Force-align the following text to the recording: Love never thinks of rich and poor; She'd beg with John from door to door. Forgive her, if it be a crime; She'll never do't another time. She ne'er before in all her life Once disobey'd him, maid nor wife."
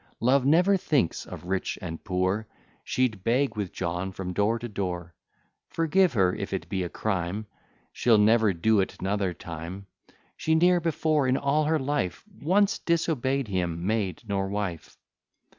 Love 0.19 0.47
never 0.47 0.77
thinks 0.77 1.27
of 1.27 1.45
rich 1.45 1.77
and 1.79 2.03
poor; 2.03 2.47
She'd 2.83 3.23
beg 3.23 3.55
with 3.55 3.71
John 3.71 4.11
from 4.11 4.33
door 4.33 4.57
to 4.57 4.67
door. 4.67 5.13
Forgive 5.67 6.13
her, 6.13 6.33
if 6.33 6.53
it 6.53 6.67
be 6.69 6.81
a 6.81 6.89
crime; 6.89 7.45
She'll 7.93 8.17
never 8.17 8.51
do't 8.51 8.97
another 8.99 9.31
time. 9.35 9.85
She 10.35 10.55
ne'er 10.55 10.79
before 10.79 11.27
in 11.27 11.37
all 11.37 11.65
her 11.65 11.77
life 11.77 12.23
Once 12.41 12.79
disobey'd 12.79 13.47
him, 13.47 13.85
maid 13.85 14.23
nor 14.27 14.47
wife." 14.49 14.97